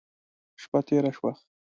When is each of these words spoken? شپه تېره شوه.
شپه 0.61 0.79
تېره 0.87 1.11
شوه. 1.17 1.31